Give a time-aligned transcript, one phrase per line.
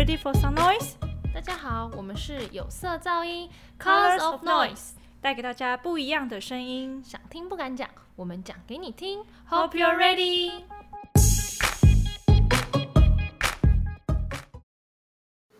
[0.00, 0.94] Ready for some noise？
[1.34, 7.04] 大家好，我们是有色噪音 Colors of Noise，带给大家不一样的声音。
[7.04, 9.22] 想听不敢讲，我们讲给你听。
[9.50, 10.52] Hope you're ready。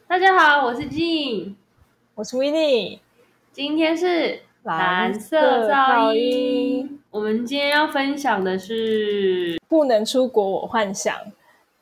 [0.08, 1.54] 大家好，我是静，
[2.14, 3.00] 我是 w i n n i
[3.52, 6.98] 今天是蓝色噪音。
[7.10, 11.14] 我们今天要分享的是不能出国，我幻想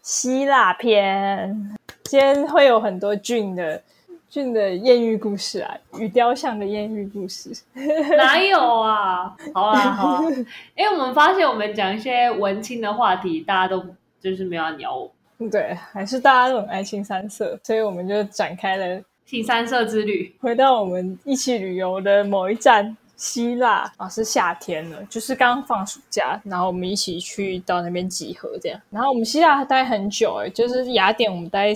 [0.03, 1.78] 希腊篇。
[2.09, 3.83] 今天会有很多俊的
[4.31, 7.51] 俊的艳遇故事啊，与雕像的艳遇故事。
[8.17, 9.37] 哪有啊？
[9.53, 10.23] 好啊好啊，
[10.75, 13.85] 因为我们发现我们讲一些文青的话题，大家都
[14.19, 15.13] 就是没有要鸟我。
[15.51, 20.35] 对，还是大家都很爱新三色，所以我们就展开了新三色之旅。
[20.41, 28.81] 回到我们一起旅游的某一站希腊啊，是夏天了，就是刚放暑假，然后我们一起去到那边集合这样。
[28.89, 31.75] 然后我们希腊待很久、欸，就是雅典我们待，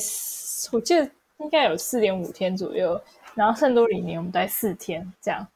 [0.72, 1.04] 我记得
[1.40, 2.98] 应该有四点五天左右，
[3.34, 5.46] 然后圣多里尼我们待四天这样。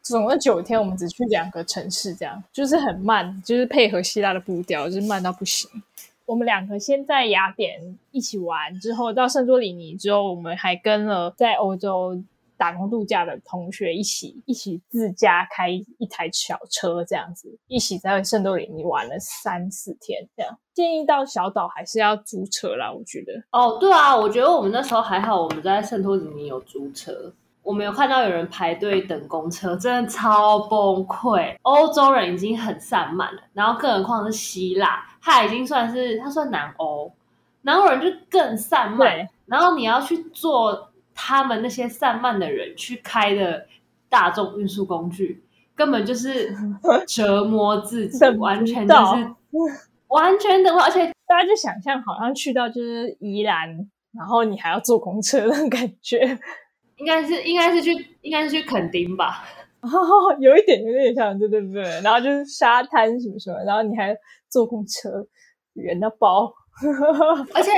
[0.00, 5.68] 总共九天，我们只去两个城市，这样就是很慢，就是配合希腊的步调，就是慢到不行。
[6.24, 12.20] 我们两个先在雅典一起玩，之后到圣多里尼之后，我们还跟了在欧洲
[12.62, 20.24] 打工度假的同学一起一起自驾开一台小车，这样子一起在圣多里尼玩了三四天。
[20.36, 23.32] 这样建议到小岛还是要租车啦，我觉得。
[23.50, 27.34] 哦，对啊，我觉得我们那时候还好，我们在圣托里尼有租车。
[27.64, 31.56] 我们有看到有人排队等公车，真的超崩溃。
[31.62, 37.12] 欧洲人已经很散漫了，然后更何况是希腊，它已经算是它算南欧，
[37.62, 39.28] 南欧人就更散漫。
[39.46, 43.66] 然后你要去坐他们那些散漫的人去开的
[44.08, 45.42] 大众运输工具，
[45.74, 46.54] 根本就是
[47.06, 49.26] 折磨自己， 完全就到是
[50.08, 53.68] 完全等不到，而且大家就想象好像去到就是宜兰，
[54.12, 56.38] 然后你还要坐公车那种感觉，
[56.96, 57.90] 应该是应该是去
[58.20, 59.44] 应该是去垦丁吧。
[60.38, 61.82] 有一点有点像，对对对。
[62.02, 64.16] 然后就是沙滩什么什么，然后你还
[64.48, 65.26] 坐公车，
[65.74, 66.52] 远到爆。
[67.54, 67.70] 而且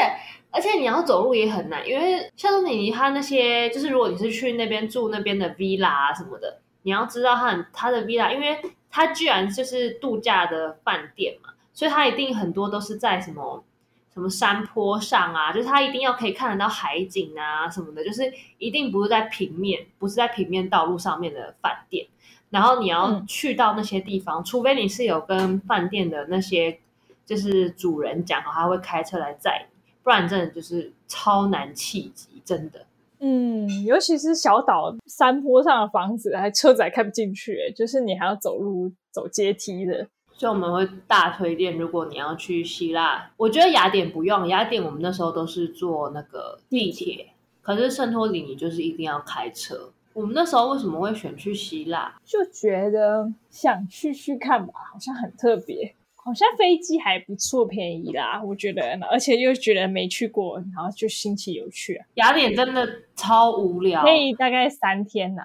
[0.50, 8.58] 而且你要走路也很难，因为像托里尼它那些，就是如果你是去那边住那边的 villa 啊什么的，你要知道他很它的 villa，因为
[8.90, 13.64] 它居然就是度假的饭店嘛，所以它一定很多都是在什么
[14.12, 22.06] 什么山坡上啊，就是它一定要可以看得到海景啊什么的，就是一定不是在平面，不是在平面道路上面的饭店。
[22.50, 26.78] 然后你要嗯去到那些地方，除非你是有跟饭店的那些
[27.24, 32.86] 就是主人讲好，他会开车来载你，不然真的就是超难气急，真的。
[33.20, 40.06] 嗯，尤其是小岛山坡上的房子，还车子还开不进去，欸就是你还要走路走阶梯的。
[40.36, 47.28] 所以我们会大推荐，如果你要去希腊，我觉得雅典不用，雅典我们那时候都是坐那个地铁，
[47.62, 49.92] 可是圣托里尼就是一定要开车。
[50.12, 52.14] 我们那时候为什么会选去希腊？
[52.24, 65.42] 就觉得想去去看吧，好像很特别，好像飞机还不错，便宜啦，我觉得，而且又觉得没去过，然后就新奇有趣、啊，雅典真的超无聊，可以大概三天呐、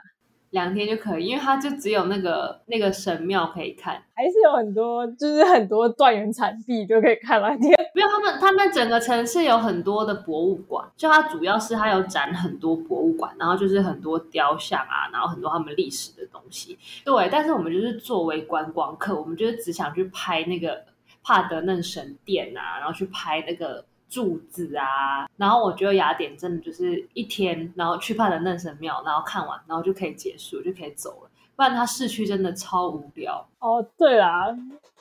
[0.51, 4.01] 两天就可以，因为它就只有那个那个神庙可以看。
[4.15, 7.73] 还是有很多，就是很多断垣残壁都可以看完天。
[7.93, 16.77] 没有，他们他们整个城市有很多的博物馆，就它主要是它有展很多博物馆，然后就是很多雕像啊，然后很多他们历史的东西。
[17.05, 20.83] 对，但是我们就是作为观光客，我们就是只想去拍那个
[21.23, 25.29] 帕德嫩神殿啊，然后去拍那个柱子啊。
[25.37, 31.29] 然后我觉得雅典真的就是一天，然后去帕德嫩神庙，然后看完，然后就可以结束，就可以走了。
[31.55, 33.45] 不然它市区真的超无聊。
[33.59, 34.47] 哦，对啦，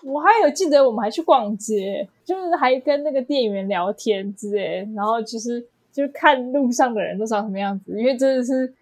[0.03, 8.75] 我还有记得我们还去逛街，就是还跟那个店员聊天之类，然后就是就看路上的人都长什么样子，因为真的是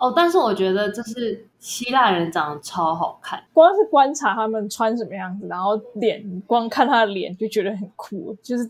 [0.00, 3.40] 哦，但是我觉得就是希腊人长得超好看。
[3.52, 8.68] 光是观察他们穿什么样子，然后脸光看他的脸就觉得很酷，就是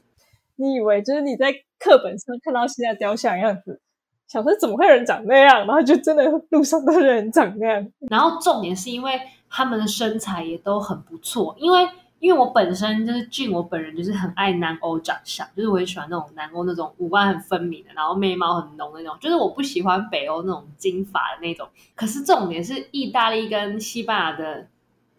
[0.61, 3.81] 你以为就是你在课本上看到希腊雕像样子，
[4.29, 7.93] 想说怎么会有人长那样，然后就真的路上都有人长那样。
[8.11, 9.19] 然后重点是因为
[9.49, 21.67] 他们的身材也都很不错，因为因为我本身就是俊，我本人就是很爱南欧长相，就是我很喜欢那种南欧那种五官很分明的，然后眉毛很浓的那种，就是我不喜欢北欧那种金发的那种。
[21.95, 24.67] 可是重点是意大利跟西班牙的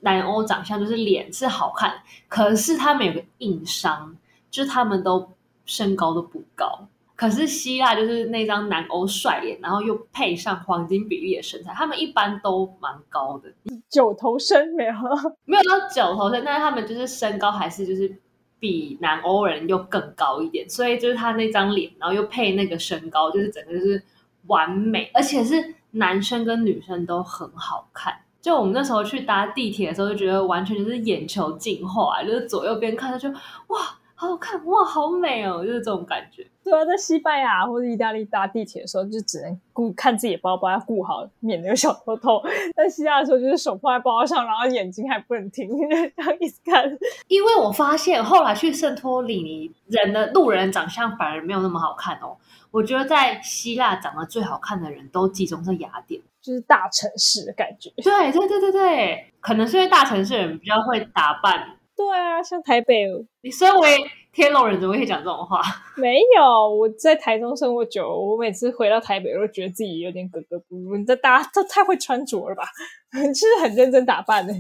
[0.02, 1.96] 南欧长相，就是脸是好看，
[2.28, 4.16] 可是他们有个硬伤，
[4.52, 5.32] 就是他们都
[5.66, 6.88] 身高都不高。
[7.16, 13.52] 可是希腊就是那张南欧帅脸，然后又配上黄金比例的身材，他们一般都蛮高的，
[13.90, 14.94] 九头身没有，
[15.46, 18.12] 没有到九头身，但是他们就是身高还是就是
[18.60, 24.02] 比南欧人又更高一点，所以就是他那张脸，然后又配那个身高，就是整个就是
[24.48, 28.16] 完美，而且是男生跟女生都很好看。
[28.42, 36.46] 就我们那时候去搭地铁的时候，就觉得完全就是眼球进化，就是左右边看他，就哇，好好看，哇，好美哦，就是这种感觉。
[36.64, 42.40] 对啊，在西班牙或者意大利搭地铁的时候，就只能顾看自己的包包，要顾好，免得有小偷偷。
[42.76, 45.68] 在希腊的时候，就是手放在包包上，然后眼睛还不能停，
[46.16, 46.96] 这样一直看。
[47.30, 52.38] 因为我发现后来去圣托里尼，人的路人长相反而没有那么好看哦。
[52.70, 57.90] 我觉得在希腊长得最好看的人都集中在雅典，就是大城市的感觉。
[57.98, 61.78] 对对对对对，可能是因为大城市人比较会打扮。
[62.02, 63.06] 对啊，像台北，
[63.42, 63.96] 你身为
[64.34, 65.62] 天龙人怎么会讲这种话？
[65.98, 70.98] 没有，我在台中生活久，我每次回到台北，都觉得自己有点格格不入。
[70.98, 72.64] 你这大家都太会穿着了吧？
[73.14, 74.52] 就是很认真打扮的。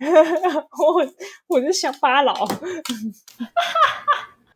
[0.00, 1.06] 我
[1.46, 2.34] 我就想发牢。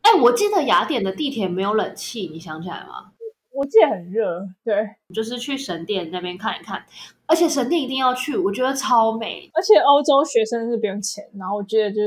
[0.03, 3.12] 哎，我记得雅典的地铁没有冷气，你想起来吗？
[3.53, 4.75] 我记得很热，对，
[5.15, 6.85] 就是去神殿那边看一看，
[7.27, 9.51] 而且神殿一定要去，我觉得超美。
[9.55, 12.01] 而且欧洲学生是不用钱，然后我觉得就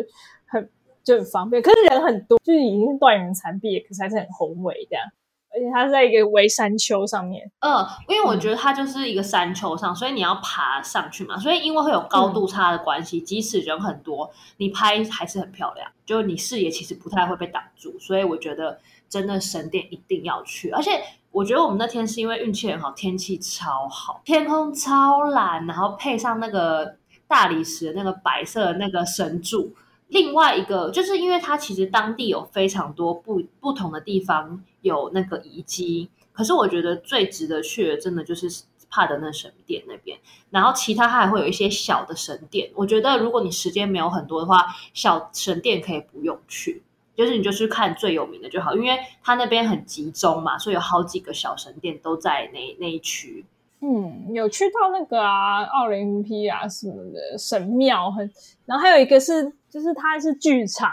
[0.47, 0.69] 很
[1.03, 5.05] 就很方便，可是人很多，就是已经是断垣残壁，可是还是很宏伟这样。
[5.47, 7.71] 而且它是在一个微山丘上面，嗯，
[8.09, 20.69] 因为我觉得它就是一个山丘上，所以你要爬上去嘛，所以因为会有高度差的关系，即使人很多，你拍还是很漂亮，就你视野其实不太会被挡住，所以我觉得真的神殿一定要去。
[20.71, 26.95] 而且我觉得我们那天是因为运气很好，天气超好，天空超蓝，然后配上那个
[27.27, 29.73] 大理石的那个白色的那个神柱。
[30.07, 38.47] 另外一个就是因为它其实当地有非常多不不同的地方有那个遗迹，可是我觉得最值得去的真的就是
[38.87, 40.17] 帕德嫩神殿那边，
[40.51, 42.69] 然后其他它还会有一些小的神殿。
[42.75, 46.83] 我觉得如果你时间没有很多的话，小神殿可以不用去，
[47.15, 53.45] 就是你就去看最有名的就好，因为它那边很集中嘛，所以有好几个小神殿都在那那一区。
[53.81, 58.29] 嗯，有去到那个啊奥林匹亚什么的神庙，很，
[58.65, 59.53] 然后还有一个是。
[59.75, 60.89] 就是它是剧场，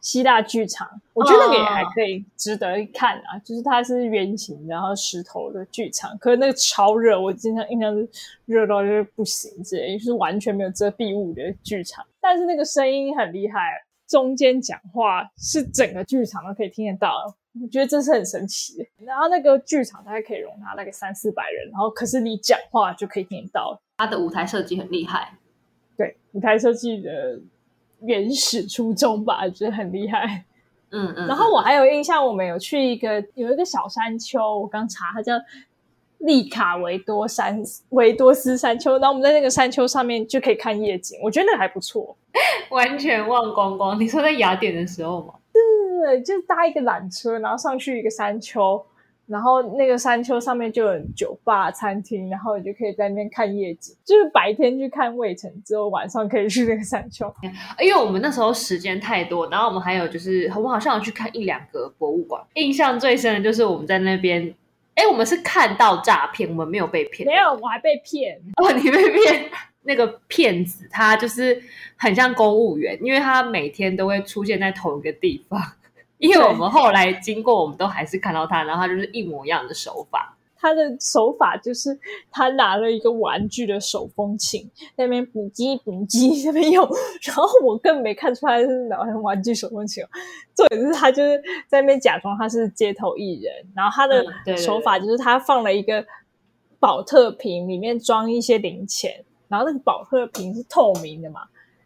[0.00, 3.36] 希腊剧场，我觉得那个也还可以值得一看啊。
[3.44, 8.08] 就是它是圆形，然后石头的剧场，可是那个超热，我经常印象是
[8.46, 12.02] 热到就是不行，之类，就是完全没有遮蔽物的剧场。
[12.22, 13.60] 但是那个声音很厉害，
[14.12, 18.86] 中间讲话是整个剧场都可以听得到，我觉得这是很神奇。
[18.98, 23.80] 然后那个剧场大概可以容纳大概三四百人，然后可是你讲话就可以听得到。
[23.96, 25.32] 它的舞台设计很厉害，
[25.96, 27.40] 对，舞台设计的。
[28.04, 30.44] 原始初衷吧，觉得很厉害。
[30.90, 31.28] 嗯嗯。
[31.28, 35.34] 然后我还有印象，我们有去一个有一个小山丘，我刚查，它叫
[36.22, 38.92] 利卡维多山维多斯山丘。
[38.98, 42.16] 然后我们在那个山丘上面就可以看夜景，我觉得那还不错。
[42.70, 44.00] 完全忘光光。
[44.00, 45.34] 你说在雅典的时候吗？
[45.52, 48.84] 对就是搭一个缆车，然后上去一个山丘。
[49.26, 53.94] 然后那个山丘上面就有酒吧、餐厅，然后你就可以在那边看夜景。
[54.04, 57.32] 就是白天去看卫城，之后晚上可以去那个山丘。
[57.80, 62.42] 因为我们那时候时间太多，然后我们还有就是，我们好像有去看一两个博物馆。
[62.54, 64.52] 印象最深的就是我们在那边，
[64.94, 67.26] 哎，我们是看到诈骗，我们没有被骗。
[67.26, 68.40] 没有，我还被骗。
[68.56, 69.50] 哦，你被骗？
[69.84, 71.60] 那个骗子他就是
[71.96, 75.60] 很像公务员，因为他每天都会出现在同一个地方。
[76.18, 80.36] 因为我们后来经过，我们都还是看到他，然后他就是一模一样的手法。
[80.62, 81.98] 他的手法就是
[82.30, 86.88] 他拿了一个玩具的手风琴，在那边补机补机那边用，
[87.26, 90.04] 然后我更没看出来是拿玩具手风琴。
[90.54, 96.06] 重点是他就是在那边假装他是街头艺人，然后他的手法就是他放了一个
[96.78, 101.40] 保特瓶，里面装一些零钱，然后那个保特瓶是透明的嘛，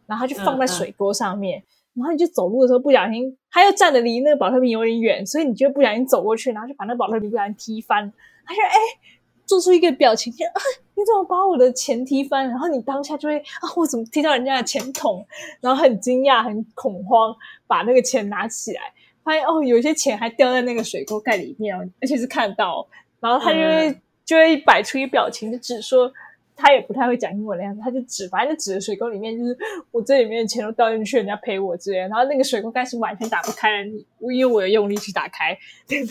[0.06, 1.62] 然后他就放在水锅上面。
[1.94, 8.12] 然后你就走路的时候不小心，他又站的离那个保特瓶有点远，所以你就不小心走过去，然后就把那个保特瓶不小心踢翻。
[8.46, 8.78] 他就哎，
[9.44, 10.60] 做出一个表情，啊，
[10.94, 12.48] 你怎么把我的钱踢翻？
[12.48, 15.26] 然后你当下就会啊，我怎么踢到人家的钱桶？
[15.60, 17.36] 然后很惊讶、很恐慌，
[17.66, 18.80] 把那个钱拿起来，
[19.24, 22.86] 发现哦，有些钱还掉在那个水沟盖里面，而且是看到。
[23.20, 26.12] 然后他就会就会摆出一表情，就只说。
[26.56, 29.56] 他也不太会讲英文的样子，他就指，反正就指着水沟里面，就是
[29.90, 31.98] 我这里面的钱都掉进去，人家赔我之类。
[31.98, 35.52] 然后那个水沟盖是完全打不开的，我因为我有用力去打开，
[35.86, 36.02] 我有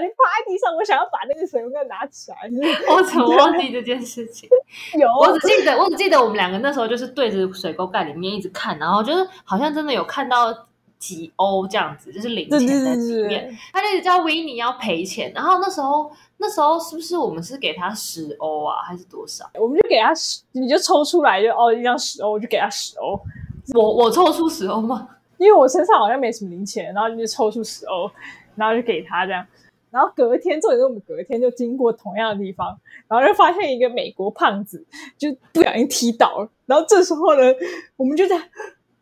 [0.00, 2.36] 去趴在地上，我想要把那个水沟盖拿起来。
[2.94, 4.48] 我怎么忘记这件事情？
[4.98, 10.68] 有，我只记得，我只记得我们两个那时候就是对着水沟盖里面一直看，然后就是好像真的有看到。
[11.04, 13.54] 几欧这样子，就是零钱在里面。
[13.70, 19.44] 他就叫维尼要赔钱，然后那时候那时候是不是我们是给他十欧啊，还是多少？
[19.60, 23.20] 我们就给他十，你就抽出来就哦一张十欧，我就给他十欧。
[23.74, 25.06] 我我抽出十欧吗？
[25.36, 28.10] 因为我身上好像没什么零钱，然后你就抽出十欧，
[28.54, 29.46] 然后就给他这样。
[29.90, 34.84] 然后隔天，重点是我们隔天就经过同样的地方，然后就发现一个美国胖子
[35.18, 36.48] 就不小心踢倒了。
[36.66, 37.42] 然后这时候呢，
[37.96, 38.40] 我们就在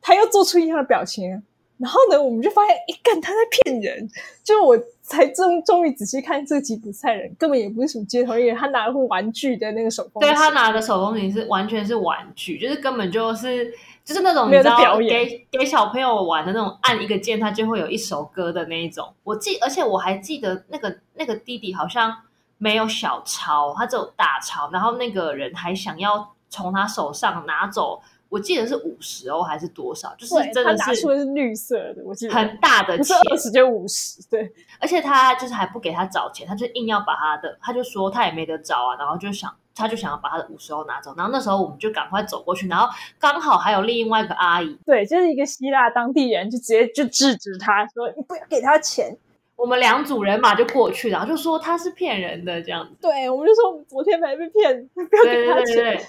[0.03, 1.43] 他又做出一样的表情，
[1.83, 4.09] 然后呢，我们就发现，一干他在骗人。
[4.45, 13.75] 就我才终终于仔细看这个吉普赛人，根本也不是什么街头艺人，他拿了副玩具的那个手风琴，对他拿的手风琴是完全是玩具，就是根本就是
[14.05, 19.13] 就是那种你知道表演给给小朋友玩的那种，按一个键他就会有一首歌的那一种。
[19.25, 22.17] 我记，而且我还记得那个那个弟弟好像
[22.59, 28.01] 没有小抄，他只有大抄，然后那个人还想要从他手上拿走，
[28.33, 49.15] 我记得是五十欧还是多少，就是，真的他拿出是的是绿色的，我记得很大的钱，二十就五十，对，而且他就是还不给他找钱，他就硬要把他的，他就说他也没得找啊，然后就想他就想要把他的五十欧拿走，然后那时候我们就赶快走过去，然后刚好还有另外一个阿姨，对，就是一个希腊当地人就直接就制止他说：“你不要给他钱。
[49.57, 55.67] 我们两组人马就过去，然后就说他是骗人的这样子”，对，我们就说我们昨天才被骗，不要对给他钱。
[55.67, 56.07] 对对对对，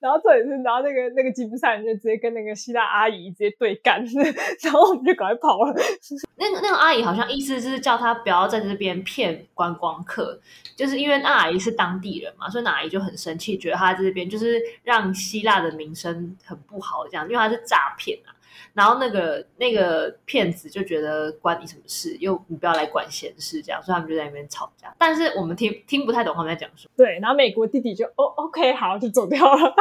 [0.00, 4.04] 然后这也是，然后那个那个吉普赛人就直接跟那个希腊阿姨直接对干，
[4.62, 5.74] 然后我们就赶快跑了。
[6.36, 10.38] 那个那个阿姨好像意思就是叫他不要在这边骗观光客，
[10.76, 18.31] 就是因为那阿姨是当地人嘛，所以那阿姨就很生气，觉得他在这边就是让希腊的名声很不好，这样，因为他是诈骗啊。
[18.74, 24.94] 然后那个那个骗子就觉得关你什么事，又你不要来管闲事，这样，所以他们就在那边吵架。
[24.98, 29.74] 但是我们听听不太懂他们在讲什么，对，然后美国弟弟就哦，OK，好，就走掉了。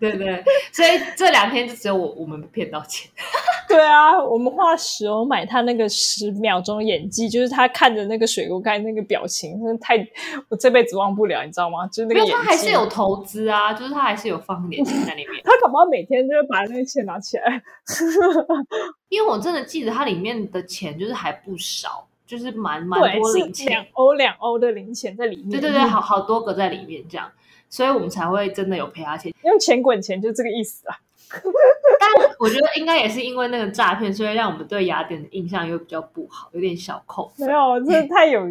[0.00, 0.42] 对对？
[0.72, 3.10] 所以这两天就只有我我们被骗到钱。
[3.68, 9.96] 对啊，我们花十欧买他那个十秒钟的演技，就是他看着那个水沟盖那个表情，真的太
[10.48, 11.86] 我这辈子忘不了，你知道吗？
[11.88, 15.42] 就是那，个演技，他还是有投资啊，就是他还是有放一点钱在里面。
[15.44, 17.62] 他搞不好每天就会把那个钱拿起来。
[19.08, 23.86] 因为我真的记得它里面的钱就是还不少，就是蛮蛮对，多零钱。
[23.92, 25.50] 欧两欧的零钱在里面。
[25.50, 27.30] 对对对，好好多个在里面这样，
[27.68, 29.32] 所以我们才会真的有赔他钱。
[29.44, 30.96] 用钱滚钱就这个意思啊。
[31.34, 37.48] 但我觉得应该也是因为那个诈骗，所以让我们对雅典的印象又比较不好，有点小扣分。
[37.48, 38.46] 没有，真的太有，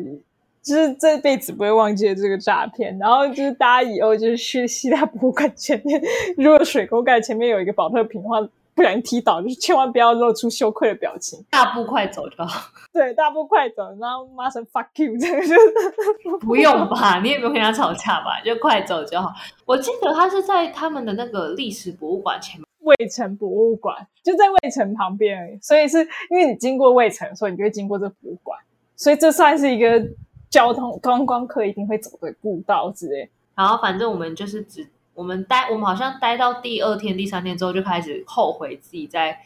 [0.62, 2.98] 就是这辈子不会忘记的这个诈骗。
[2.98, 6.02] 然后就是大家以后就是去希腊博物馆前面，
[6.36, 8.40] 如果水沟盖前面有一个保特瓶的话，
[8.76, 11.44] 不小心踢倒，就是千万不要露出羞愧的表情。
[11.50, 15.58] 大步快走就好，对，大步快走，然后骂声 fuck you，这个就是
[16.42, 17.20] 不用吧？
[17.20, 18.42] 你也不用跟他吵架吧？
[18.44, 19.32] 就快走就好。
[19.66, 22.68] 我记得他是在他们的那个历史博物馆前面。
[22.80, 26.00] 卫城博物馆就在卫城旁边而已，所以是
[26.30, 28.60] 因为你经过卫城，所以你就会经过这博物馆，
[28.98, 30.06] 所以这算是一个
[30.50, 33.30] 交通观光客一定会走的步道之类。
[33.56, 39.40] 然后反正我们就是只我们待我们好像待到第二天、第三天之后就开始后悔自己在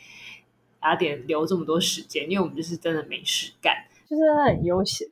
[0.84, 3.76] 雅典留这么多时间，因为我们就是真的没事干。
[4.10, 5.08] 就是很悠闲。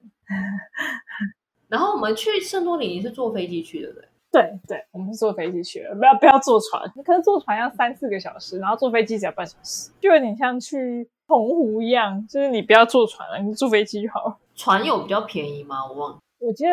[1.67, 4.09] 然后我们去圣托里尼是坐飞机去的，对不对？
[4.31, 14.38] 对对，我们是坐飞机去的，不要不要坐船，可是坐船要三四个小时，然后坐飞机只要半小时，就有点像去澎湖一样，就是你不要坐船了，你坐飞机就好了。
[14.55, 15.85] 船有比较便宜吗？
[15.88, 16.19] 我忘了。
[16.39, 16.71] 我记得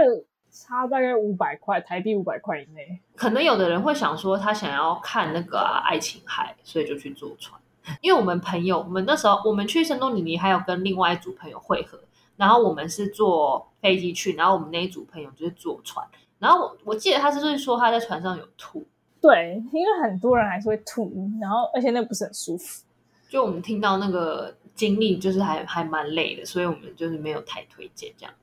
[0.53, 3.01] 差大概五百块台币，五百块以内。
[3.17, 7.59] 可能有的人会想说，他想要看那个、啊、爱琴海，所以就去坐船。
[8.01, 11.99] 因为我们朋友，我们那时候我们去圣多里尼，还有跟另外一组朋友会合，
[12.37, 16.07] 然后我们是坐飞机去，然后我们那一组朋友就是坐船。
[16.39, 18.87] 然后我我记得他就是说他在船上有吐，
[19.21, 22.85] 对，因为很多人还是会吐，然后而且那不是很舒服。
[23.29, 28.35] 就我们听到那个经历，就是还还蛮累的，所以我们就是没有太推荐这样。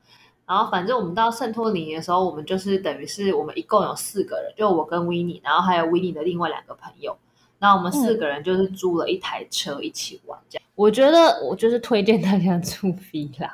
[0.50, 7.16] 然后反正我们到圣托里尼的时候，我们就是等于是我们一共有四个人，就我跟维尼，然后还有维尼的另外两个朋友。
[7.60, 10.66] 然后我们四个人就是租了一台车一起玩，这样。
[10.76, 13.52] 我觉得我就是推荐大家住 villa，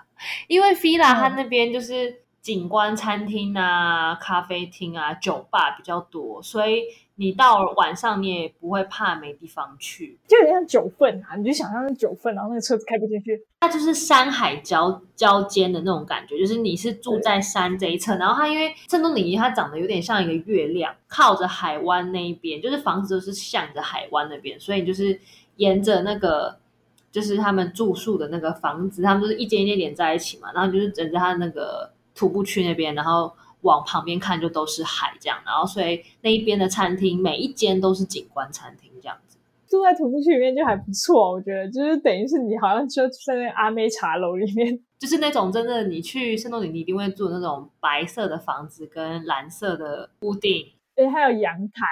[0.47, 6.83] 因为 villa 它那边就是景观餐厅啊、咖啡厅啊、酒吧比较多，所以
[7.17, 10.17] 你到晚上你也不会怕没地方去。
[10.27, 13.41] 就有点像九份啊，你就想象是九份，然后那个车子开不进去。
[13.62, 25.19] 它就是山海交交间的那种感觉，就是你是住在山这一侧，然后它因为圣托里尼它长得有点像一个月亮，靠着海湾那一边，就是房子都是向着海湾那边，所以就是
[25.55, 26.57] 沿着那个
[27.12, 33.34] 就是他们住宿的那个房子，他们就是一间一间连在一起嘛，然后就是整着它那个徒步区那边，然后
[33.65, 39.38] 往旁边看就都是海这样，然后所以那一边的餐厅每一间都是景观餐厅这样子。
[39.67, 44.79] 住在徒步区里面就还不错，我觉得就是等于是你好像就住在那个阿妹茶楼里面。
[44.98, 50.65] 就是那种真的，你去圣托里尼一定会住那种白色的房子跟蓝色的屋顶。
[50.95, 51.86] 对，还有阳台，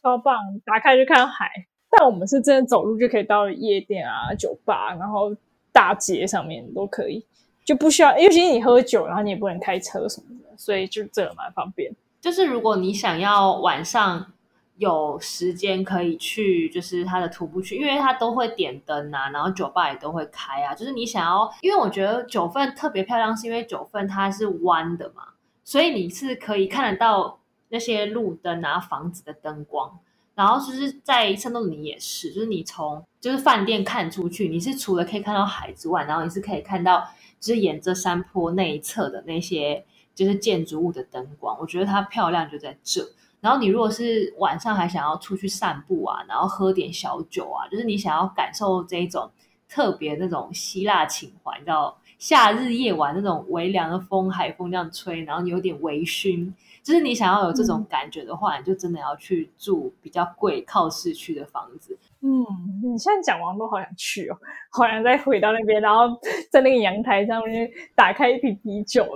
[0.00, 1.50] 超棒，打开就看到海。
[1.90, 5.34] 但我们是真的走路就可以到夜店啊、酒吧，然后
[5.72, 7.24] 大街上面都可以，
[7.64, 11.94] 就不需要，尤其是你喝酒，然后你也不能开车什么的，所以就这个蛮方便。
[12.20, 14.32] 就是如果你想要晚上
[14.76, 20.74] 有时间可以去，就是它的徒步区，因为它都会点灯啊，然后酒吧也都会开啊。
[20.74, 25.28] 就是你想要，因为我觉得九份特别漂亮，是因为九份它是弯的嘛，
[25.62, 29.98] 所以你是可以看得到那些路灯啊、房子的灯光。
[30.34, 37.06] 然后就是在圣多里尼也是，就是你从就是饭店看出去，你是除了可以看到海之外，然后你是可以看到
[37.38, 39.84] 就是沿着山坡那一侧的那些
[40.14, 41.56] 就是建筑物的灯光。
[41.60, 43.02] 我觉得它漂亮就在这。
[43.40, 49.30] 然后你如果是晚上还想要出去散步啊，然后喝点小酒啊，就是你想要感受这一种
[49.68, 56.52] 特别那种希腊情怀，你知道夏日夜晚那种微凉的风，海风这样吹，然后你有点微醺。
[56.84, 61.98] 就是你想要有这种感觉的话，你就真的要去住比较贵、靠市区的房子。
[62.20, 62.44] 嗯，
[62.82, 64.36] 你现在讲完都好想去哦，
[64.70, 66.14] 好想再回到那边，然后
[66.50, 69.06] 在那个阳台上面打开一瓶啤酒，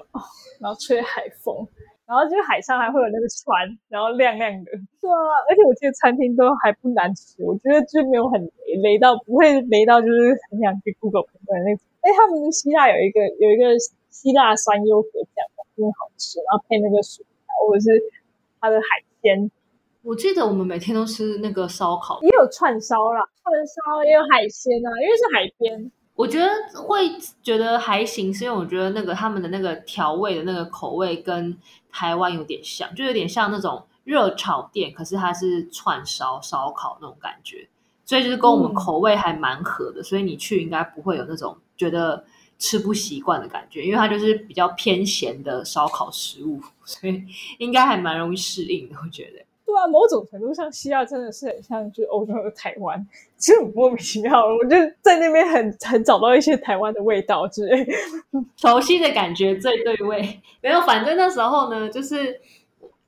[0.59, 1.69] 然后吹海风，
[2.07, 4.71] 然后就海上还会有那个船，然后亮亮的。
[4.99, 11.85] 对啊，而且我记得餐厅都还不难吃，我觉得就没有很雷，雷到不会雷到就是很想去 Google 评论那种。
[12.01, 15.45] 哎，他们希腊有一个有一个希腊酸优格酱，
[15.77, 17.23] 真的好吃，然后配那个薯。
[17.67, 17.89] 或者是
[18.61, 18.85] 它的海
[19.23, 19.51] 鲜，
[20.03, 25.91] 我记得我们每天都吃那个烧烤，也有串烧啦，串烧也有海鲜啊，因为是海边。
[26.15, 26.49] 我觉得
[26.83, 27.11] 会
[27.43, 31.57] 觉得还行，是因为我觉得那个他们的那个调味的那个口味跟
[31.91, 37.69] 台湾有点像，就有点像那种热炒店，可是它是串烧烧烤那种感觉，
[38.05, 42.25] 所以就是跟我们口味还蛮合的，所以你去应该不会有那种觉得。
[42.59, 47.23] 吃不习惯的感觉，因为它就是比较偏咸的烧烤食物，所以
[47.59, 48.97] 应该还蛮容易适应的。
[49.01, 54.45] 我觉得，对啊，某种程度上，西亚真的是很像就是欧洲的台湾，其实很莫名其妙。
[54.45, 57.87] 我就在那边很很找到一些台湾的味道之类，
[58.57, 60.41] 熟悉的感觉最对味。
[60.61, 62.41] 没有，反正那时候呢，就是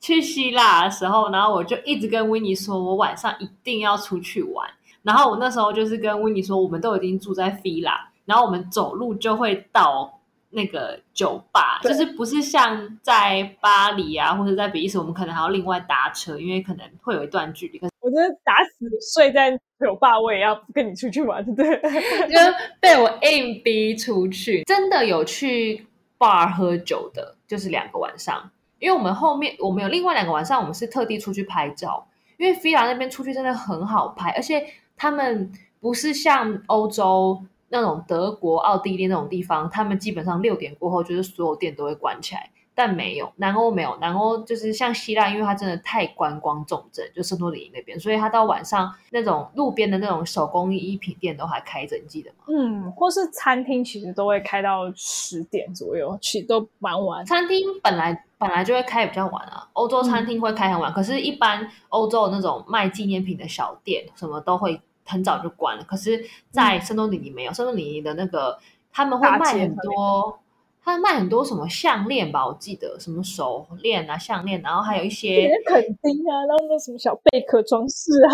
[0.01, 4.70] 去希腊的时候，然后我就一直跟维尼说，我晚上一定要出去玩。
[5.03, 8.10] 然后我那时候就是跟维尼说，我们都已经住在菲拉。
[8.24, 17.78] 然后我们走路就会到那个酒吧，就是不是像在巴黎啊，或者在比利时，我们可能还要另外搭车，因为可能会有一段距离。
[17.78, 21.80] 可是我觉得打死睡在酒吧，我也要跟你出去玩，对，
[22.28, 22.38] 就
[22.80, 24.64] 被我硬逼出去。
[24.64, 25.87] 真的有去
[26.18, 32.04] bar 喝酒的，就是两个晚上，因为我们后面我们有另外两个晚上，我们是特地出去拍照，
[32.38, 37.40] 因为菲拉那边出去真的很好拍，而且他们不是像欧洲。
[37.70, 42.50] 那种德国、奥地利那种地方，他们基本上六点过后，就是所有店都会关起来。
[42.72, 52.44] 但没有南欧没有南欧，就是像希腊，因为它真的太观光重镇，就圣托里尼那边，所以它到晚上那种路边的那种手工艺品店都还开着，你记得吗？
[52.48, 57.26] 嗯，或是餐厅其实都会开到十点左右，其实都蛮晚。
[57.26, 64.80] 餐厅本来本来就会开比较晚啊，欧洲餐厅会开很晚，可是，一般欧洲那种卖纪念品的小店什么都会。
[65.04, 67.52] 很早就关了，可是，在圣多里尼没有。
[67.52, 68.58] 圣多里尼的那个
[68.92, 70.38] 他们会卖很多，
[70.84, 72.46] 他们卖很多什么项链吧？
[72.46, 78.32] 我记得什么手链啊、项链，然后还有一些肯丁啊，然后那什么小贝壳装饰啊、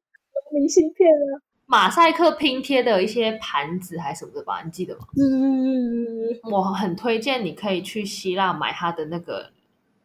[0.52, 4.62] 明信片啊、马赛克拼贴的一些盘子还是什么的吧？
[4.64, 5.06] 你记得吗？
[5.16, 9.50] 嗯，我很推荐你可以去希腊买他的那个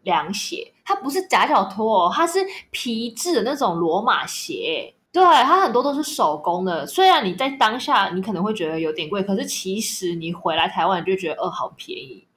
[0.03, 2.39] 凉鞋，它不是夹脚拖哦，它是
[2.71, 4.93] 皮质的那种罗马鞋。
[5.12, 6.86] 对，它很多都是手工的。
[6.86, 12.28] 虽然你在当下你可能会觉得有点贵，可是其实你回来台湾你就觉得，哦，好便宜，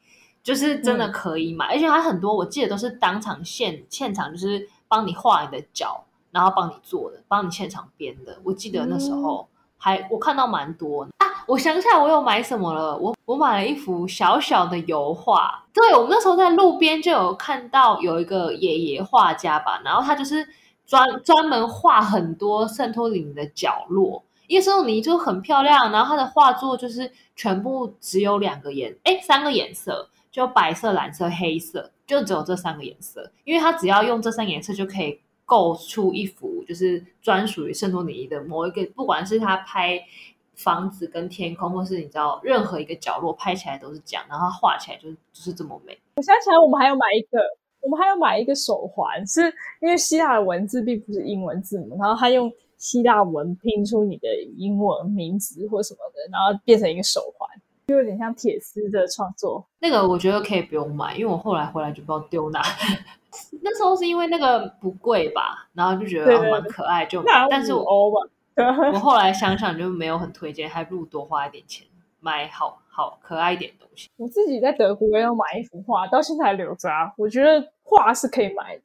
[0.42, 1.66] 就是真的可以买。
[1.66, 8.38] 而且它很多，我记得都是当场现现场，就是帮你画你的脚，然后帮你做的，帮你现场编的。
[8.42, 11.44] 我记得那时候还我看到蛮多啊。
[11.46, 15.62] 我想起来我有买什么了，我我买了一幅小小的油画。
[15.74, 20.48] 对我们那时候在路边就有看到有一个爷爷画家吧，然后他就是。
[20.92, 39.98] 专专门画很多圣托里尼的角落，因为圣托里尼就很漂亮，然后他的画作就是全部只有两个颜，哎，三个颜色，就白色、蓝色、黑色，就只有这三个颜色，因为他只要用这三个颜色就可以构出一幅就是专属于圣托里尼的某一个，不管是他拍
[40.56, 45.98] 房子跟天空，或是你知道任何一个角落拍起来都是这样，然后画起来就是就是这么美。
[46.16, 47.38] 我想起来，我们还要买一个。
[47.82, 49.42] 我们还要买一个手环，是
[49.80, 57.48] 因为希腊的文字并不是英文字母，然后他用希腊文拼出你的英文名字或什么的，然后变成一个手环，
[57.86, 59.64] 就有点像铁丝的创作。
[59.80, 62.62] 那个我觉得可以不用买，因为我后来回来就不知道丢哪。
[63.62, 68.10] 那时候是因为那个不贵吧，然后就觉得蛮可爱，就那但是我
[68.92, 71.86] 我后来想想就没有很推荐，还不如多花一点钱
[72.20, 74.10] 买好好可爱一点的东西。
[74.18, 77.10] 我自己在德国也有买一幅画，到现在还留着啊。
[77.16, 78.82] 我觉得画是可以买的，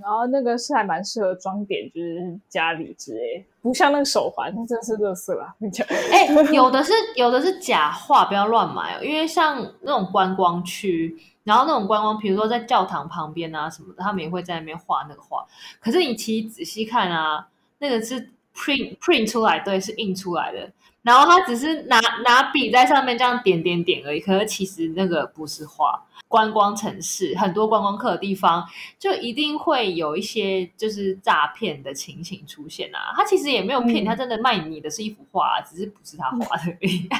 [0.00, 5.54] 然后那个是还蛮适合装点，就是家里之类，不像那个手环，那真的是垃圾啦。
[5.58, 9.04] 你讲，哎、有的是有的是假画，不要乱买哦。
[9.04, 15.46] 因为像那种观光区，然后那种观光，比如说在教堂旁边啊什么的，他们也会在那边画那个画。
[15.80, 17.46] 可是你其实仔细看啊，
[17.78, 18.20] 那个是
[18.54, 20.70] print print 出来，对，是印出来的。
[21.06, 26.02] 然后他只是拿拿笔在上面这样点点点而已，可是其实那个不是画。
[26.28, 28.66] 观光城市很多观光客的地方，
[28.98, 33.12] 就一定会有一些就是诈骗的情形出现啊。
[33.16, 37.18] 他其实也没有骗你，嗯他真的卖你的是一幅画，只是不是他画的而已、啊。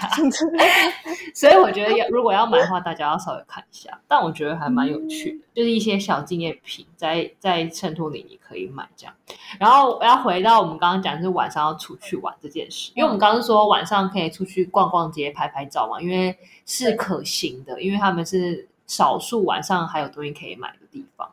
[1.34, 3.98] 所以我觉得要如果要买的话，大家要稍微看一下。
[4.08, 9.14] 但我觉得还蛮有趣的，就是一些小纪念品在在衬托里你可以买这样。
[9.58, 21.30] 然后我要回到我们刚刚讲，就是晚上要出去玩这件事，因为我们刚刚说晚上可以出去逛逛街、拍拍照嘛，因为是可行的，因为他们是少数晚上还有东西可以买的地方。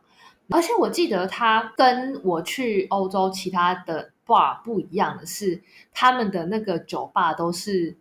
[0.50, 5.62] 而且我记得它跟我去欧洲其他的 bar 不一样的是，
[5.92, 7.96] 他们的那个酒吧都是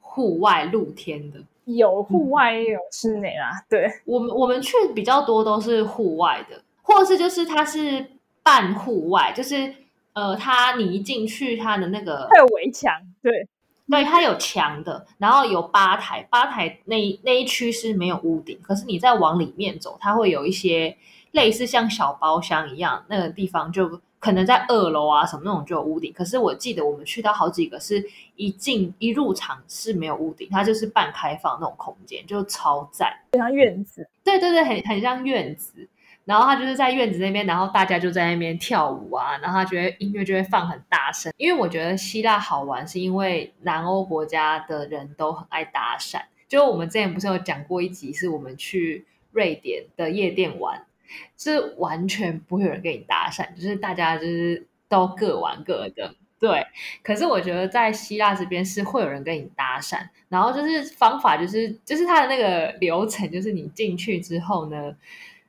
[0.00, 1.40] 户外露天的。
[1.64, 8.06] 有户外也有室内啦，对，我们我们去比较多都是户外的，或者是就是它是
[8.42, 9.74] 半户外，就是
[10.14, 12.90] 呃，它你一进去它的那个还有围墙，
[13.20, 13.46] 对，
[13.90, 20.96] 对，它有墙的，然后有吧台，吧台那一那一区是没有屋顶，可是你再往里面走，它会有一些
[21.32, 26.12] 类似像小包厢一样，那个地方就可能在二楼啊什么那种就有屋顶。
[26.12, 28.04] 可是我记得我们去到好几个是
[28.36, 33.10] 一进一入场是没有屋顶，它就是半开放那种空间，就超赞。
[33.32, 35.88] 非常院子，对对对，很很像院子。
[36.28, 41.32] 然后他就是在院子那边，然后大家就在那边跳舞啊，然后他觉得音乐就会放很大声。
[41.38, 46.20] 因为我觉得希腊好玩，是因为南欧国家的人都很爱搭讪。
[46.46, 50.84] 就我们之前不是有讲过一集，是我们去瑞典的夜店玩，
[51.38, 56.14] 是完全不会有人跟你搭讪，就是大家就是都各玩各的。
[56.38, 56.64] 对，
[57.02, 64.94] 可是我觉得在希腊这边是会有人跟你搭讪，然后就是方法就是就是他的那个流程，就是你进去之后呢，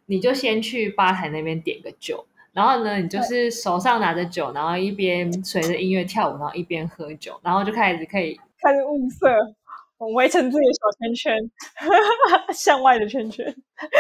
[0.09, 9.27] 你就先去吧台那边点个酒，然后呢，你就是手上拿着酒，然后一边随着音乐跳舞，然后一边喝酒，然后就开始可以开始物色，
[10.15, 11.51] 围成自己的小圈圈，
[12.51, 13.45] 向外的圈圈，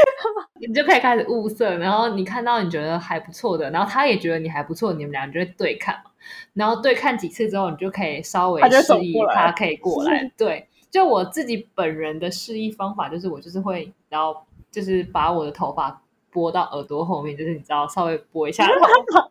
[0.59, 6.09] 你就可以开始物色，然后你看到你觉得还不错的，然后他也觉得你还不错，你们俩就会对看嘛。
[6.53, 10.29] 然后对看几次之后，你就可以稍微示意他可以过来。
[10.35, 14.35] 对，就我自己本人的示意方法，就是我就是会，然后
[14.71, 16.01] 就是把我的头发
[16.31, 18.73] 拨到耳朵后面，就是你知道稍微拨一下头
[19.13, 19.29] 发。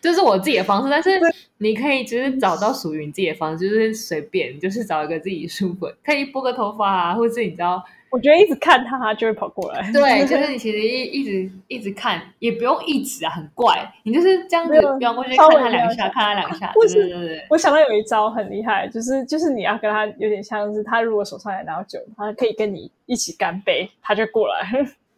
[0.00, 1.10] 这是我自己的方式，但是
[1.58, 9.80] 你可以就是找到属于你自己的方式，就是随便，就是找一个自己舒服，可以拨个头发啊，或者是你知道，我觉得一直看他，他就会跑过来。
[9.90, 17.46] 对， 就是你其实一一直一直看，也不用一直啊，很怪，你就是这样子没有瞄过去稍看他两下，看他两下， 对对对对。
[17.48, 24.70] 我想到有一招很厉害，就是就是你要跟他有点像是他如果手上也拿到酒，他可以跟你一起干杯，他就过来。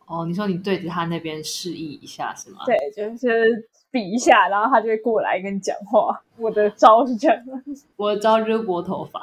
[0.07, 2.59] 哦，你说你对着他那边示意一下是吗？
[2.65, 6.23] 对，就是比一下，然后他就会过来跟你讲话。
[6.37, 7.37] 我的招是这样。
[7.97, 9.21] 我的招就是拨头发，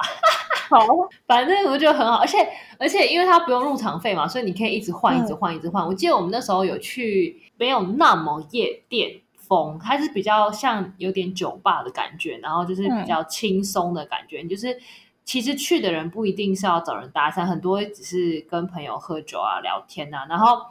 [0.68, 0.78] 好，
[1.26, 2.38] 反正我觉得很好，而且
[2.78, 5.86] 而且因为它不用入场费嘛，所以你可以一直换，嗯一直换，一直换。
[5.86, 14.40] 我记得我们那时候有去，没有那么夜店风，它是比较像有点酒吧的感觉，然后就是比较轻松的感觉。
[14.42, 14.78] 你就是
[15.24, 20.62] 其实去的人不一定是要找人搭讪，很多只是跟朋友喝酒啊、聊天啊，然后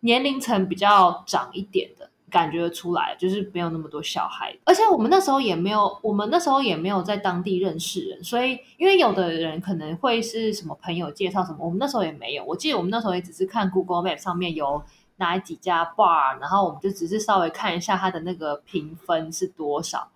[0.00, 2.10] 年龄层比较长一点的。
[2.36, 12.44] 感觉出来，就是没有那么多小孩，而且我们那时候也没有，我们那时候也没有在当地认识人，所以因为有的人可能会是什么朋友介绍什么，我们那时候也没有。
[12.44, 14.82] 我记得我们那时候也只是看 Google Map 上面有
[15.16, 20.06] 哪几家 bar，然后我们就只是稍微看一下它的那个评分是多少，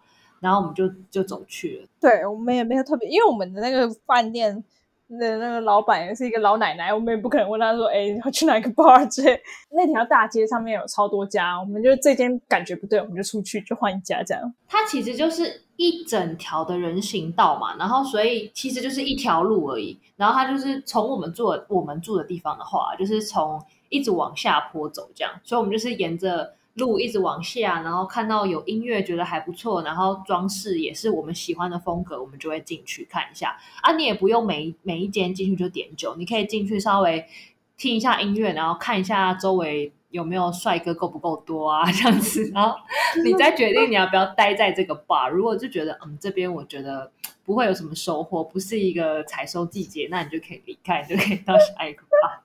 [0.40, 1.88] 然后我们就就走去了。
[1.98, 4.62] 对我们也没有特别，因为我们的那个饭店
[5.12, 9.40] 那那个老板也是一个老奶奶，我们也不可能问她说：“哎，你要去哪个 bar？” 之类。
[9.70, 14.54] 那条大街上面有超多家，我们就这间感觉不对，我们就出去就换一家这样。
[14.68, 19.98] 它其实就是一整条的人行道嘛，然后所以其实就是一条路而已。
[20.16, 33.92] 然后它就是从我们住的我们住的地方的话，就是从一直往下坡走这样，所以我们就是沿着路一直往下，然后看到有音乐觉得还不错，然后装饰也是我们喜欢的风格，我们就会进去看一下啊。
[33.92, 37.24] 你也不用每一每一间进去就点酒，你可以进去稍微
[37.76, 42.74] 听一下音乐，然后看一下周围有没有帅哥够不够多啊 这样子，然后
[43.24, 45.28] 你再决定你要不要待在这个 bar。
[45.30, 47.12] 如果就觉得嗯这边我觉得
[47.44, 52.40] 不会有什么收获，不是一个采收季节，那你就可以离开，你就可以到下一个 bar。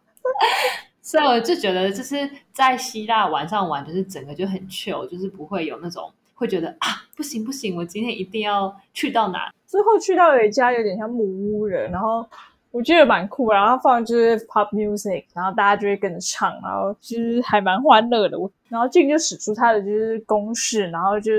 [1.06, 9.54] 所以我就觉得就是在希腊晚上玩，就是整个就很 chill，就是不会有那种会觉得啊不行不行，我今天一定要去到哪。
[9.68, 12.28] 之后去到有一家有点像木屋人，然后
[12.72, 18.39] 我觉得蛮酷，然后放就是 pop music，然后大家就会跟着唱，然后就是还蛮欢乐的。
[18.39, 21.32] 我然后俊就使出他的就是公式，然后就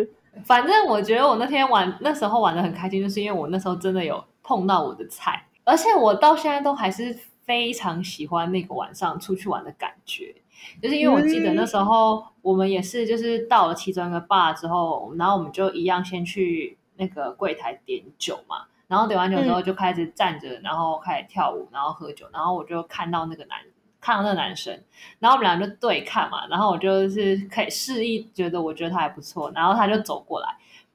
[0.44, 7.18] 反正我觉得我那天玩那时候玩的很开心，就是因为我那时候真的有碰到我的菜，而且我到现在都还是。
[7.46, 10.34] 非常喜欢那个晚上出去玩的感觉，
[10.82, 23.58] 就是因为我记得那时候我们也是，就是到了其中一个 bar 之后，然后我们就一样先去那个柜台点酒嘛，然后点完酒之后就开始站着，然后开始跳舞，然后喝酒，然后我就看到那个男，
[24.00, 24.82] 看到那个男生，
[25.20, 30.48] 然后我们俩就对看嘛，然后我就是可以示意觉得我觉得他还不错，然后他就走过来。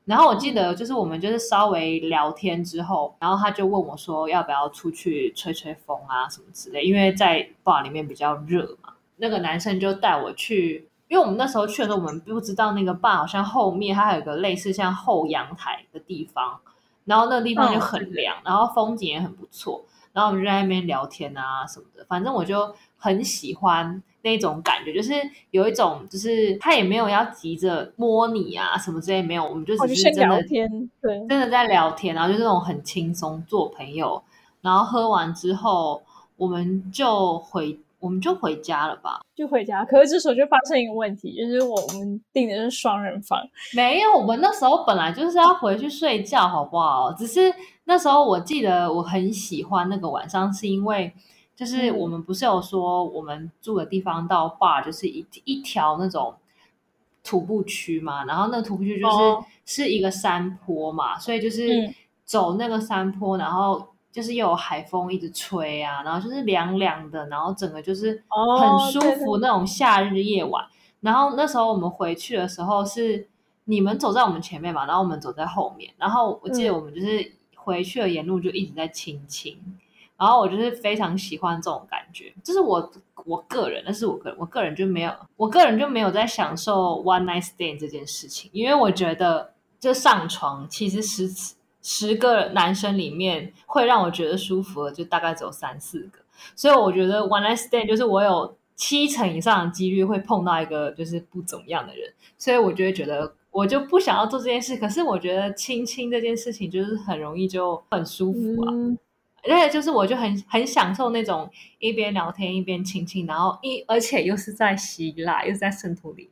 [0.05, 8.93] 然后我记得就是我们就是稍微聊天之后，然后他就问我说要不要出去吹吹风啊什么之类，因为在 bar 里面比较热嘛。
[9.17, 16.59] 那个男生就带我去，因为我们那时候去的时候，我们不知道那个 bar 好像后面它还有个类似像后阳台的地方，
[17.05, 24.01] 然后那个地方就很凉，然后风景也很不错，然后我们就在那边聊天啊什么的，反正我就很喜欢。
[24.23, 25.13] 那种感觉就是
[25.49, 30.69] 有一种，就是他也没有要急着摸你啊什么之类，没有，我们就只是真的天，
[31.01, 34.21] 对，真的在聊天，然后就是那种很轻松做朋友，
[34.61, 36.03] 然后喝完之后，
[36.37, 39.83] 我们就回，我们就回家了吧，就回家。
[39.83, 43.39] 可是这时候就发生一个问题，就是我们订的是双人房，
[43.75, 47.11] 没有，我们那时候本来就是要回去睡觉，好不好？
[47.13, 47.51] 只是
[47.85, 51.11] 那时候我记得我很喜欢那个晚上，是因为。
[51.61, 56.33] 就是我们不是有说，我们住的地方到 bar 就是一一条那种
[57.23, 61.67] 徒步区嘛，然后那徒步区就是是一个山坡嘛，所以就是
[62.25, 70.65] 走那个山坡，然后就是又有海风一直吹啊，然后就是凉凉的，然后整个就是很舒服那种夏日夜晚。
[71.01, 73.27] 然后那时候我们回去的时候是
[73.65, 79.59] 你们走在我们前面嘛，然后我们走在后面，然后我记得我们就是回去的沿路就一直在亲亲。
[80.21, 82.91] 然后我就是非常喜欢这种感觉，就是我
[83.25, 91.27] 我个人，但是我个人我个人就没有，我个人就没有在享受 one night stand 这件事情，因为我觉得这上床其实十
[91.81, 96.19] 十个男生里面会让我觉得舒服的，就大概只有三四个，
[96.55, 108.71] 所以我觉得 one night stand 就是我有七成以上的几率会碰到一个就是不怎么样的人，所以我就会觉得我就不想要做这件事，可是我觉得亲亲这件事情就是很容易就很舒服啊。
[109.43, 111.49] 而且就是，我就很很享受那种
[111.79, 116.29] 一边聊天一边亲亲，然后一而且又是在希腊，又是在圣托里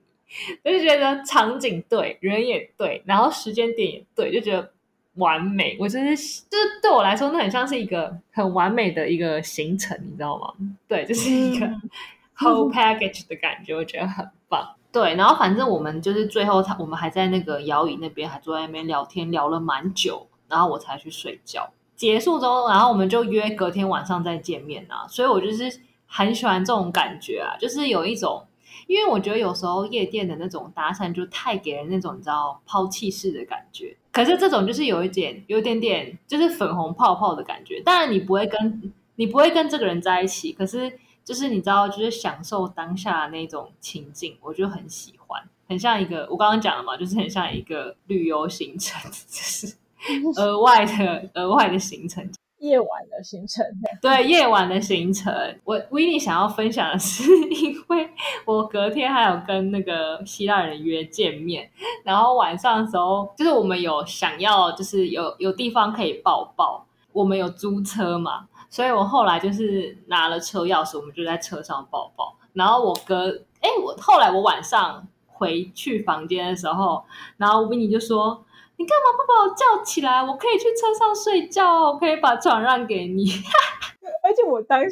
[0.63, 4.71] 尼，就觉得场景对，人也对，然后时间点也对，就觉得
[5.15, 5.75] 完美。
[5.79, 10.53] 我就是就是对我来说，那很像是一个很完美的一个行程，你知道吗？
[10.87, 11.65] 对，就是一个
[12.37, 14.75] whole package 的感觉，我觉得很棒。
[14.91, 21.71] 对，然后反正我们就是最后他我们还在那个摇椅那边还坐在那边聊天，聊了蛮久，然后我才去睡觉。
[21.99, 25.05] 结束之后，然后我们就约隔天晚上再见面啊。
[25.09, 28.41] 所以我就是很喜欢这种感觉啊，就是有一种，
[28.87, 33.97] 因为我觉得有时候夜店的那种搭讪就太给人那种你知道抛弃式的感觉。
[34.13, 37.81] 可是这种就是有一点，有点点就是粉红泡泡的感觉。
[37.81, 49.75] 当然你不会跟你不会跟这个人在一起，可是就是你知道，就是享受当下那种情境，我就很喜欢，很像一个我刚刚讲的嘛，就是很像一个旅游行程， 就是。
[50.37, 52.27] 额外的额外的行程，
[52.59, 53.65] 夜晚的行程，
[54.01, 55.33] 对夜晚的行程。
[55.63, 58.09] 我维尼想要分享的是， 因为
[58.45, 61.69] 我隔天还有跟那个希腊人约见面，
[62.03, 72.35] 然后晚上的时候，就是我们有想要，就是有有地方可以抱抱，我们有租车嘛，所以我后来就是拿了车钥匙，我们就在车上抱抱。
[72.53, 73.29] 然后我哥，
[73.61, 77.03] 哎，我后来我晚上回去房间的时候，
[77.37, 78.43] 然后维尼就说。
[78.79, 80.23] 你干嘛不把我叫起来？
[80.23, 83.25] 我可以去车上睡觉，我可以把床让给你。
[84.23, 84.87] 而且我当下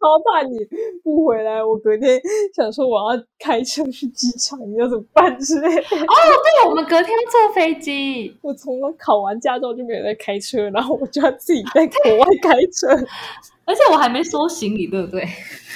[0.00, 0.56] 超怕你
[1.04, 2.18] 不回来，我隔天
[2.56, 5.82] 想说我要开车去机场，你要怎么办之类的。
[5.82, 6.14] 哦，
[6.62, 8.34] 对，我们隔天坐飞机。
[8.40, 12.88] 我从考完驾照就没有在开车，然后我就要自己在国外开车，
[13.66, 15.28] 而且我还没收行李，对不对？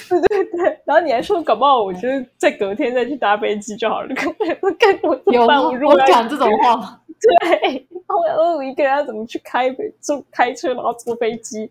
[0.09, 0.79] 对对对。
[0.85, 4.07] 然后你还说搞不好，我就是在隔天再去搭飞机就好了。
[4.15, 6.99] 根本不跟我有我讲这种话吗？
[7.41, 11.69] 对，后来我一个人要怎么去开坐开车，然后坐飞机。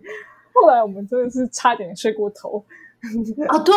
[0.54, 2.62] 后来我们真的是差点睡过头，
[3.48, 3.72] 啊，对，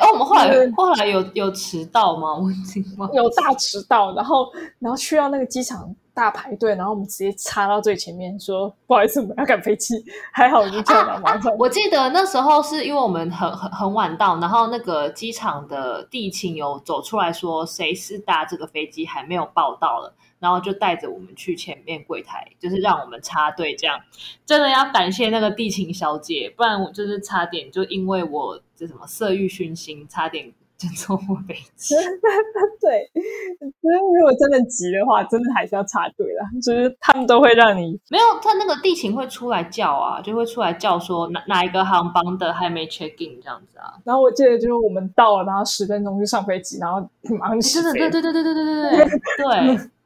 [0.00, 2.34] 哦，我们后来后来有有迟到吗？
[2.34, 10.04] 我已经忘有大迟到，然后然后去到那个机场大排队，然后我们直接插到最前面，说不好意思，我们要赶飞机。
[10.32, 11.56] 还好我就叫了马上。
[11.56, 23.74] 我记得那时候是因为我们很很很晚到，然后那个机场的地勤有走出来说谁是搭这个飞机还没有报到了，然后就带着我们去前面柜台，就是让我们插队。
[23.76, 24.00] 这样
[24.46, 31.94] 真的要感谢那个地勤小姐，不然我就是差点就因为我这什么色欲熏心，差点就错过飞机。
[32.80, 36.48] 对，就是如果真的急的话，真的还是要插队啦。
[36.62, 43.94] 就是他们都会让你没有，他那个地勤会出来叫啊，就会出来叫说哪哪一个航班的还没 check in 这样子啊。
[44.04, 47.00] 然后我记得就是我们到了，然后十分钟就上飞机，然后
[47.38, 49.90] 马上起真的，对对对对对对对对，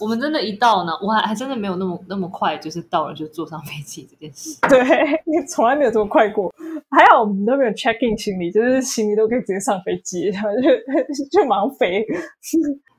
[0.00, 4.58] 我们真的，一到呢，我还还真的没有那么那么快，就是到了就坐上飞机这件事。
[4.68, 4.78] 对，
[5.24, 6.52] 你从来没有这么快过。
[6.90, 12.06] 还好我们都没有 check in 行李，就是行李都可以直接上飞机，然后就就马上飞。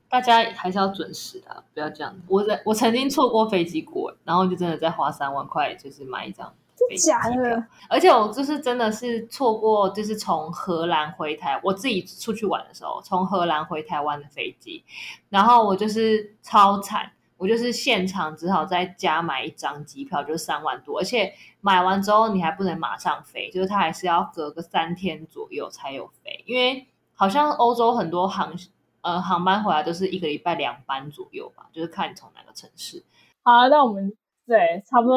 [0.10, 2.16] 大家还是要准时的啊，不要这样。
[2.28, 6.52] 我在我曾经错过飞机过，然后就真的再花三万块，就是买一张
[6.98, 7.64] 假的？
[7.90, 14.84] 而且我就是真的是错过，就是从荷兰回台，我自己出去玩的时候，从荷兰回台湾的飞机，
[15.30, 28.54] 然后我就是超惨，我就是现场只好在家买一张机票，就是三万多，而且买完之后你还不能马上飞，就是它还是要隔个三天左右才有飞，因为好像欧洲很多航
[29.02, 33.04] 呃航班回来都是一个礼拜两班左右吧，就是看你从哪个城市。
[33.42, 34.14] 好，那我们
[34.50, 35.16] 对差不多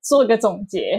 [0.00, 0.98] 做一个总结，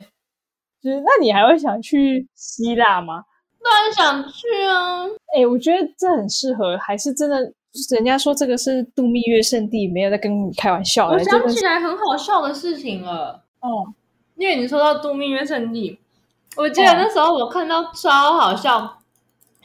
[0.81, 3.25] 就是那你还会想去希腊吗？
[3.61, 5.05] 当然想去啊！
[5.35, 7.37] 哎，我觉得这很适合，还是真的，
[7.91, 11.09] 人家说这个是度蜜月圣地，没有在跟你开玩笑。
[11.09, 13.43] 我想起来很好笑的事情了。
[13.59, 13.93] 哦，
[14.35, 15.99] 因为你说到度蜜月圣地，
[16.55, 18.97] 我记得那时候我看到超好笑，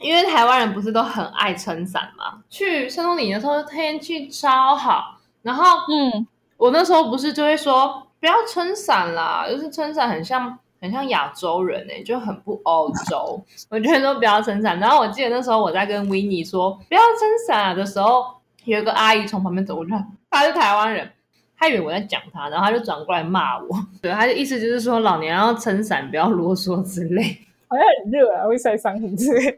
[0.01, 14.79] 因为台湾人不是都很爱撑伞嘛，去圣托里的时候天气超好，然后嗯，我那时候不是就会说不要撑伞啦，就是撑伞很像很像亚洲人哎、就很不欧洲，我觉得都不要撑伞。
[14.79, 18.25] 然后我记得那时候我在跟维尼说不要撑伞的时候，
[18.65, 19.91] 有一个阿姨从旁边走过去，
[20.29, 21.11] 她是台湾人。
[21.57, 23.67] 她以为我在讲她，然后她就转过来骂我。
[24.01, 27.37] 对，她的意思就是说老娘要撑伞，不要啰嗦之类。
[27.69, 29.51] 好像很热啊，会晒伤什么之类。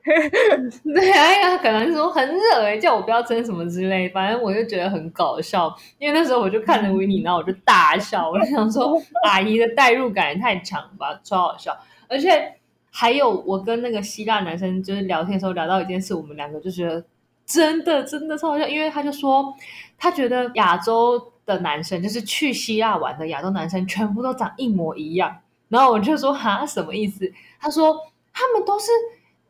[0.94, 5.74] 对啊，可能说很热哎、叫我不要撑什么之类，反正我就觉得很搞笑。
[5.98, 11.74] 因为那时候我就看着维尼，然后我就大笑，我就想说 阿姨的代入感也太强吧，超好笑。
[12.10, 12.54] 而且
[12.90, 17.02] 还有我跟那个希腊男生就是聊天的时候聊到一件事，我们两个就觉得
[17.46, 19.56] 真的真的超好笑，因为他就说
[19.98, 25.38] 他觉得亚洲的男生就是去希腊玩的亚洲男生全部都长一模一样，
[25.70, 27.32] 然后我就说哈什么意思？
[27.62, 27.96] 他说
[28.34, 28.92] 他们都是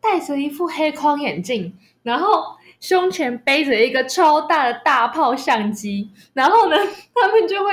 [0.02, 2.44] 戴着一副黑框眼镜，然后
[2.80, 6.76] 胸前背着一个超大的大炮相机，然后呢，
[7.16, 7.72] 他们就会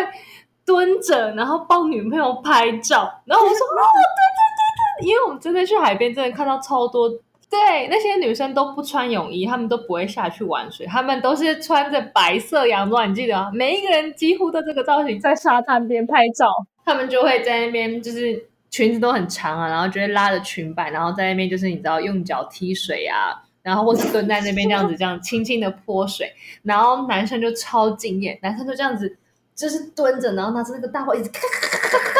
[0.64, 3.22] 蹲着，然后帮女朋友拍照。
[3.24, 7.10] 然后我说哦，对对对对，因为我们真的去海边，真的看到超多。
[7.50, 13.50] 对，那些女生都不穿泳衣，她们都不会下去玩水，她们都是穿着白色洋装，你记得吗？
[13.54, 16.46] 每一个人几乎都这个造型，在沙滩边拍照，
[16.84, 29.16] 他们就会在那边就是裙子都很长啊，然后就会拉着裙摆，然后在那边就是你知道用脚踢水啊，然后或者蹲在那边这样子这样轻轻的泼水，然后男生就超惊艳，男生就这样子
[29.54, 32.14] 就是蹲着，然后拿着那个大炮一直咔咔咔咔咔咔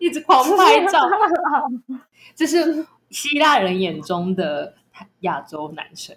[0.00, 1.00] 一直狂拍照，
[2.34, 4.74] 这是希腊人眼中的
[5.20, 6.16] 亚洲男生。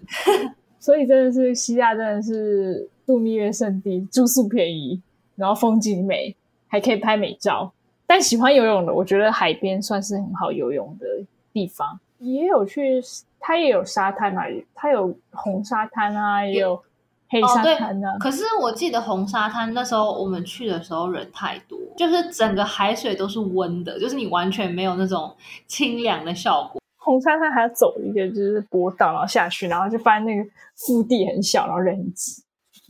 [0.80, 5.02] 所以真的是希腊，真的是度蜜月圣地，住宿便宜，
[5.36, 6.36] 然后风景美，
[6.68, 7.74] 还可以拍美照。
[8.06, 11.06] 但喜欢游泳的，我觉得海边算是很好游泳的
[11.52, 12.00] 地方。
[12.20, 13.02] 也有去，
[13.40, 16.82] 它也有沙滩嘛，它有红沙滩啊，也有
[17.30, 18.18] 黑沙滩啊。
[18.20, 25.36] 可是我记得红沙滩那时候我们去的时候人太多，就是整个海水都是温的，就是你完全没有那种
[25.68, 26.82] 清凉的效果。
[26.98, 32.42] 红沙滩还要走一个就是波道，然后下去，然后就发现那个腹地很小，然后人很挤。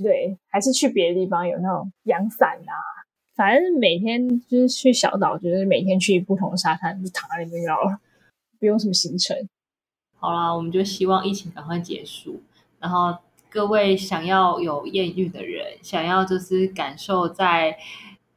[0.03, 2.73] 对，还是去别的地方有那种阳伞啊。
[3.35, 7.99] 反正每天就是去小岛，就是每天去不同的沙滩，就躺在那边就好了，
[8.59, 9.35] 不用什么行程。
[10.17, 12.41] 好啦，我们就希望疫情赶快结束，
[12.79, 13.17] 然后
[13.49, 17.77] 各位想要有艳遇的人，想要就是感受在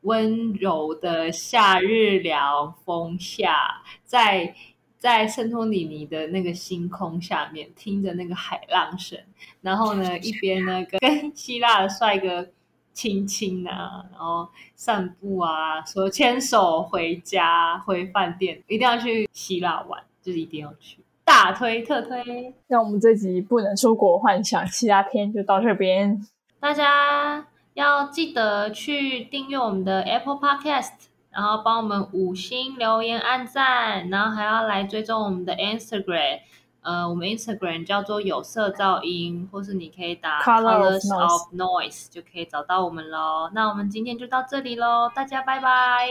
[0.00, 4.54] 温柔的夏日凉风下，在
[4.98, 9.18] 在圣托里尼的那个星空下面，听着那个海浪声，
[9.60, 12.48] 然后呢一边呢跟跟希腊的帅哥
[12.96, 20.98] 亲亲啊，然后散步啊，说牵手回家回饭店，一定要去希腊玩，就是一定要去。
[21.22, 22.54] 大推特推。
[22.68, 26.26] 那我们这集不能出国幻想，其他篇就到这边。
[26.58, 30.92] 大家要记得去订阅我们的 Apple Podcast，
[31.28, 36.40] 然后帮我们五星留言、按赞，然后还要来追踪我们的 Instagram。
[36.86, 43.50] 呃，我们 Instagram 叫做有色噪音，或是你可以打 Colors of Noise 就可以找到我们喽。
[43.52, 46.08] 那我们今天就到这里喽，大家拜拜，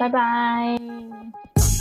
[0.00, 1.77] 拜拜。